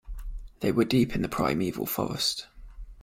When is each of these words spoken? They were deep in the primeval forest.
They 0.61 0.71
were 0.71 0.83
deep 0.83 1.13
in 1.13 1.21
the 1.21 1.29
primeval 1.29 1.85
forest. 1.85 2.47